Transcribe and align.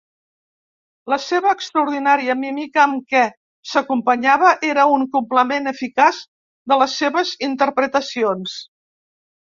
La 1.13 1.19
seva 1.25 1.51
extraordinària 1.57 2.37
mímica, 2.45 2.79
amb 2.85 3.05
què 3.15 3.21
s'acompanyava, 3.73 4.55
era 4.73 4.89
un 4.97 5.07
complement 5.19 5.75
eficaç 5.77 6.27
de 6.73 6.83
les 6.85 7.01
seves 7.05 7.39
interpretacions. 7.53 8.63